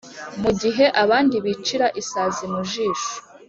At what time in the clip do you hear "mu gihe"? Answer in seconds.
0.41-0.85